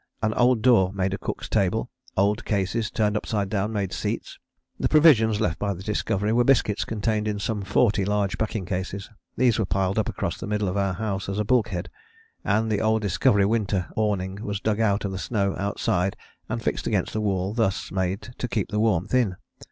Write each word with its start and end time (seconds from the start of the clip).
An 0.23 0.33
old 0.33 0.63
door 0.63 0.91
made 0.93 1.13
a 1.13 1.17
cook's 1.19 1.47
table, 1.47 1.91
old 2.17 2.43
cases 2.43 2.89
turned 2.89 3.15
upside 3.15 3.49
down 3.49 3.71
made 3.71 3.93
seats. 3.93 4.39
The 4.79 4.89
provisions 4.89 5.39
left 5.39 5.59
by 5.59 5.75
the 5.75 5.83
Discovery 5.83 6.33
were 6.33 6.43
biscuits 6.43 6.85
contained 6.85 7.27
in 7.27 7.37
some 7.37 7.61
forty 7.61 8.03
large 8.03 8.39
packing 8.39 8.65
cases. 8.65 9.11
These 9.37 9.59
we 9.59 9.65
piled 9.65 9.99
up 9.99 10.09
across 10.09 10.39
the 10.39 10.47
middle 10.47 10.67
of 10.67 10.75
our 10.75 10.93
house 10.93 11.29
as 11.29 11.37
a 11.37 11.45
bulkhead 11.45 11.87
and 12.43 12.71
the 12.71 12.81
old 12.81 13.03
Discovery 13.03 13.45
winter 13.45 13.89
awning 13.95 14.43
was 14.43 14.59
dug 14.59 14.79
out 14.79 15.05
of 15.05 15.11
the 15.11 15.19
snow 15.19 15.53
outside 15.59 16.17
and 16.49 16.63
fixed 16.63 16.87
against 16.87 17.13
the 17.13 17.21
wall 17.21 17.53
thus 17.53 17.91
made 17.91 18.21
to 18.39 18.47
keep 18.47 18.69
the 18.69 18.79
warmth 18.79 19.13
in. 19.13 19.35